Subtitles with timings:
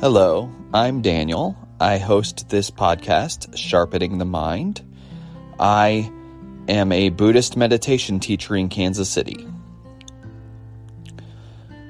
[0.00, 1.56] Hello, I'm Daniel.
[1.80, 4.80] I host this podcast, Sharpening the Mind.
[5.58, 6.08] I
[6.68, 9.44] am a Buddhist meditation teacher in Kansas City.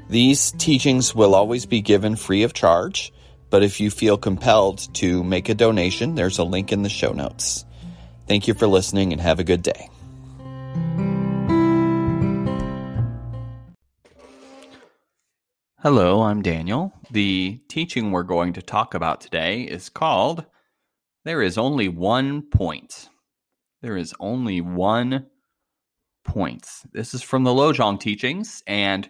[0.09, 3.13] These teachings will always be given free of charge,
[3.51, 7.13] but if you feel compelled to make a donation, there's a link in the show
[7.13, 7.67] notes.
[8.27, 9.91] Thank you for listening and have a good day.
[15.81, 16.93] Hello, I'm Daniel.
[17.13, 20.45] The teaching we're going to talk about today is called
[21.25, 23.09] There is Only One Point.
[23.81, 25.27] There is only one
[26.25, 26.67] point.
[26.93, 28.61] This is from the Lojong teachings.
[28.67, 29.09] And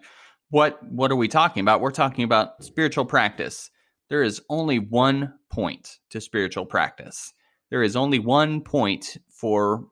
[0.50, 1.80] what, what are we talking about?
[1.80, 3.70] We're talking about spiritual practice.
[4.10, 7.32] There is only one point to spiritual practice.
[7.70, 9.86] There is only one point for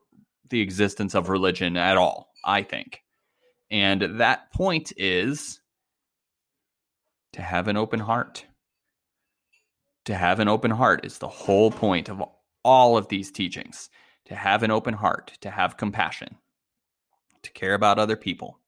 [0.51, 3.01] the existence of religion at all, I think.
[3.71, 5.59] And that point is
[7.37, 8.47] to have an open heart.
[10.07, 12.23] To have an open heart is the whole point of
[12.65, 13.91] all of these teachings.
[14.27, 16.37] To have an open heart, to have compassion,
[17.43, 18.59] to care about other people.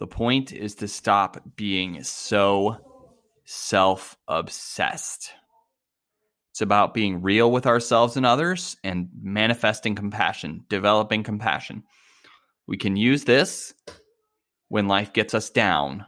[0.00, 2.78] The point is to stop being so
[3.44, 5.30] self obsessed.
[6.50, 11.84] It's about being real with ourselves and others and manifesting compassion, developing compassion.
[12.66, 13.72] We can use this
[14.68, 16.06] when life gets us down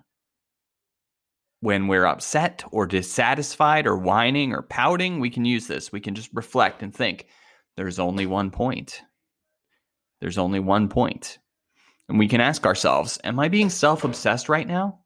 [1.63, 5.93] when we're upset or dissatisfied or whining or pouting, we can use this.
[5.93, 7.27] We can just reflect and think
[7.77, 9.01] there's only one point.
[10.21, 11.39] There's only one point.
[12.09, 14.99] And we can ask ourselves, am I being self obsessed right now?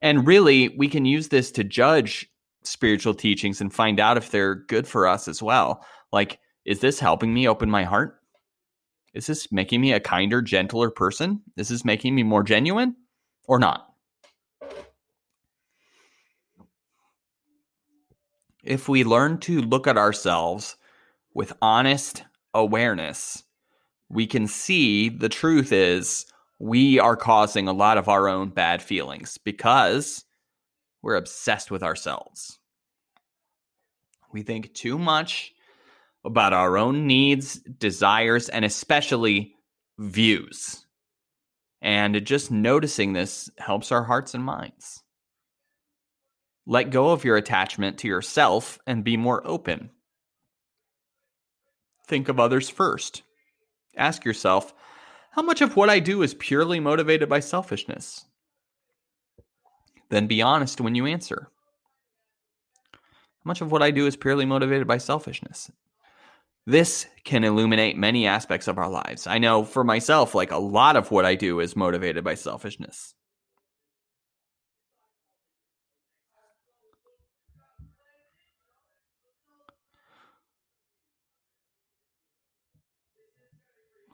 [0.00, 2.30] And really, we can use this to judge
[2.62, 5.84] spiritual teachings and find out if they're good for us as well.
[6.12, 8.20] Like, is this helping me open my heart?
[9.12, 11.42] Is this making me a kinder, gentler person?
[11.56, 12.94] Is this making me more genuine
[13.48, 13.88] or not?
[18.66, 20.76] If we learn to look at ourselves
[21.34, 23.44] with honest awareness,
[24.08, 26.26] we can see the truth is
[26.58, 30.24] we are causing a lot of our own bad feelings because
[31.02, 32.58] we're obsessed with ourselves.
[34.32, 35.52] We think too much
[36.24, 39.54] about our own needs, desires, and especially
[39.98, 40.84] views.
[41.80, 45.02] And just noticing this helps our hearts and minds.
[46.66, 49.90] Let go of your attachment to yourself and be more open.
[52.06, 53.22] Think of others first.
[53.96, 54.74] Ask yourself,
[55.30, 58.24] how much of what I do is purely motivated by selfishness?
[60.08, 61.48] Then be honest when you answer.
[62.92, 62.98] How
[63.44, 65.70] much of what I do is purely motivated by selfishness?
[66.66, 69.28] This can illuminate many aspects of our lives.
[69.28, 73.14] I know for myself, like a lot of what I do is motivated by selfishness.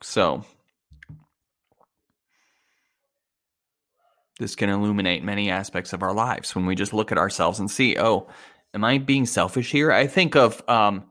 [0.02, 0.44] So,
[4.38, 7.70] this can illuminate many aspects of our lives when we just look at ourselves and
[7.70, 8.28] see, oh,
[8.74, 9.92] am I being selfish here?
[9.92, 11.04] I think of um,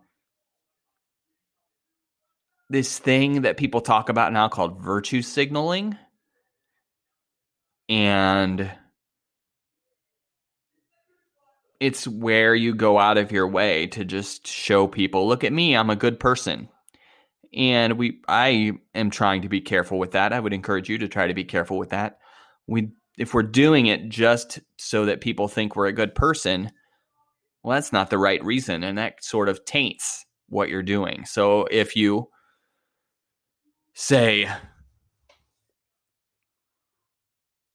[2.70, 5.98] this thing that people talk about now called virtue signaling.
[7.88, 8.72] And
[11.80, 15.76] it's where you go out of your way to just show people, look at me,
[15.76, 16.70] I'm a good person
[17.54, 20.34] and we I am trying to be careful with that.
[20.34, 22.20] I would encourage you to try to be careful with that.
[22.68, 26.72] We if we're doing it just so that people think we're a good person,
[27.64, 31.26] well that's not the right reason and that sort of taints what you're doing.
[31.26, 32.30] So if you
[33.94, 34.50] say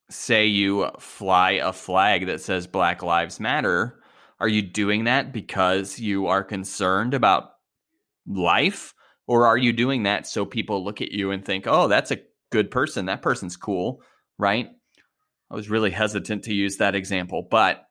[0.09, 4.01] say you fly a flag that says black lives matter,
[4.41, 7.51] are you doing that because you are concerned about
[8.27, 8.95] life
[9.27, 12.21] or are you doing that so people look at you and think, oh, that's a
[12.51, 13.07] good person.
[13.07, 14.03] That person's cool,
[14.39, 14.69] right?
[15.51, 17.87] I was really hesitant to use that example, but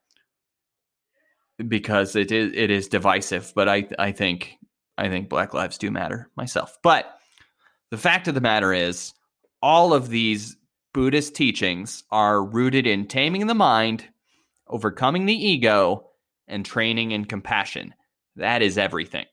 [1.68, 4.58] because it is it is divisive, but I I think
[4.98, 6.78] I think black lives do matter myself.
[6.84, 7.06] But
[7.92, 9.14] the fact of the matter is
[9.62, 10.58] all of these
[10.94, 14.06] Buddhist teachings are rooted in taming the mind,
[14.68, 16.10] overcoming the ego,
[16.48, 17.94] and training in compassion.
[18.36, 19.26] That is everything.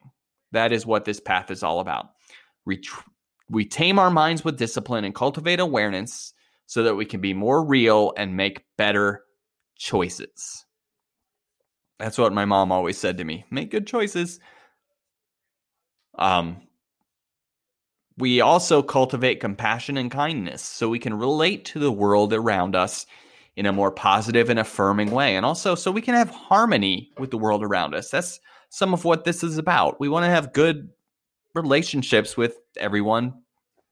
[0.53, 2.11] That is what this path is all about.
[2.65, 2.83] We,
[3.49, 6.33] we tame our minds with discipline and cultivate awareness
[6.67, 9.25] so that we can be more real and make better
[9.77, 10.65] choices.
[11.99, 14.41] That's what my mom always said to me make good choices.
[16.19, 16.63] Um,
[18.19, 23.07] we also cultivate compassion and kindness so we can relate to the world around us
[23.57, 25.37] in a more positive and affirming way.
[25.37, 28.11] And also so we can have harmony with the world around us.
[28.11, 28.41] That's
[28.73, 30.01] some of what this is about.
[30.01, 30.89] We want to have good
[31.55, 33.35] relationships with everyone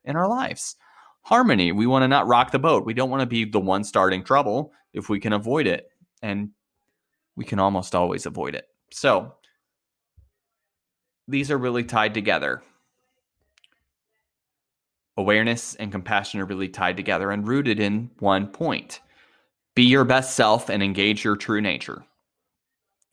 [0.06, 0.74] in our lives.
[1.20, 1.70] Harmony.
[1.70, 2.86] We want to not rock the boat.
[2.86, 5.90] We don't want to be the one starting trouble if we can avoid it.
[6.22, 6.52] And
[7.36, 8.68] we can almost always avoid it.
[8.90, 9.34] So
[11.28, 12.62] these are really tied together.
[15.18, 19.00] Awareness and compassion are really tied together and rooted in one point
[19.74, 22.02] be your best self and engage your true nature.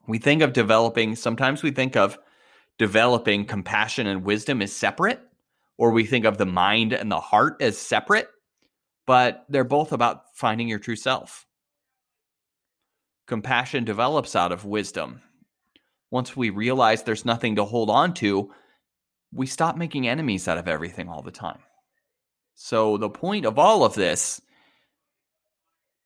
[0.07, 2.18] We think of developing, sometimes we think of
[2.77, 5.19] developing compassion and wisdom as separate,
[5.77, 8.30] or we think of the mind and the heart as separate,
[9.06, 11.45] but they're both about finding your true self.
[13.27, 15.21] Compassion develops out of wisdom.
[16.09, 18.50] Once we realize there's nothing to hold on to,
[19.33, 21.59] we stop making enemies out of everything all the time.
[22.56, 24.42] So, the point of all of this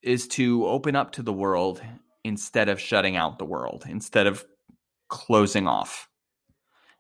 [0.01, 1.81] is to open up to the world
[2.23, 4.45] instead of shutting out the world, instead of
[5.09, 6.07] closing off.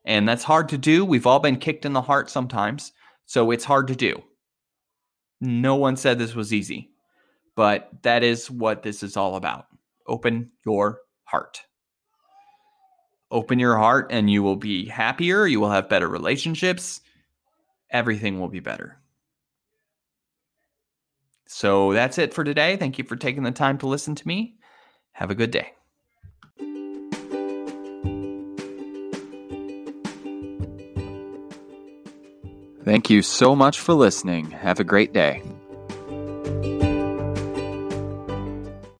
[0.05, 1.05] And that's hard to do.
[1.05, 2.91] We've all been kicked in the heart sometimes,
[3.25, 4.21] so it's hard to do.
[5.39, 6.91] No one said this was easy,
[7.55, 9.67] but that is what this is all about.
[10.07, 11.61] Open your heart.
[13.31, 15.47] Open your heart, and you will be happier.
[15.47, 17.01] You will have better relationships.
[17.89, 18.97] Everything will be better.
[21.47, 22.75] So that's it for today.
[22.77, 24.55] Thank you for taking the time to listen to me.
[25.13, 25.73] Have a good day.
[32.83, 34.49] Thank you so much for listening.
[34.51, 35.43] Have a great day.